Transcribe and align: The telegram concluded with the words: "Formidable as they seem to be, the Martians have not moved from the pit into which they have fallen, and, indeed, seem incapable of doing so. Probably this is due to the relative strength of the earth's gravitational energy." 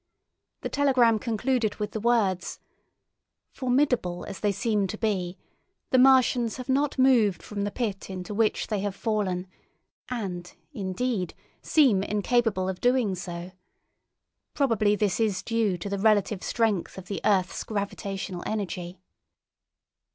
The 0.61 0.69
telegram 0.69 1.19
concluded 1.19 1.75
with 1.75 1.91
the 1.91 1.99
words: 1.99 2.59
"Formidable 3.51 4.25
as 4.25 4.39
they 4.39 4.51
seem 4.51 4.87
to 4.87 4.97
be, 4.97 5.37
the 5.91 5.99
Martians 5.99 6.57
have 6.57 6.67
not 6.69 6.97
moved 6.97 7.43
from 7.43 7.65
the 7.65 7.69
pit 7.69 8.09
into 8.09 8.33
which 8.33 8.65
they 8.65 8.79
have 8.79 8.95
fallen, 8.95 9.45
and, 10.09 10.51
indeed, 10.73 11.35
seem 11.61 12.01
incapable 12.01 12.67
of 12.67 12.81
doing 12.81 13.13
so. 13.13 13.51
Probably 14.55 14.95
this 14.95 15.19
is 15.19 15.43
due 15.43 15.77
to 15.77 15.87
the 15.87 15.99
relative 15.99 16.41
strength 16.41 16.97
of 16.97 17.05
the 17.05 17.21
earth's 17.23 17.63
gravitational 17.63 18.41
energy." 18.47 18.97